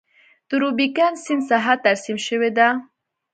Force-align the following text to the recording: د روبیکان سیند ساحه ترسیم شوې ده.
د 0.49 0.51
روبیکان 0.61 1.13
سیند 1.23 1.43
ساحه 1.49 1.73
ترسیم 1.85 2.17
شوې 2.27 2.49
ده. 2.57 2.67